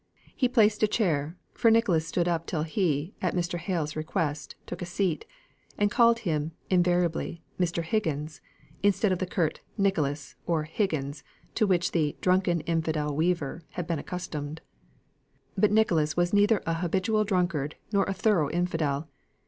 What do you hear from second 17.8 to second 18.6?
nor a thorough